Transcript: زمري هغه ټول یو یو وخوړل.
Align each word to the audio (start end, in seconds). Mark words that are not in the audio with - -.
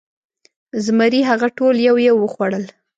زمري 0.85 1.21
هغه 1.29 1.47
ټول 1.57 1.75
یو 1.87 1.95
یو 2.07 2.15
وخوړل. 2.19 2.65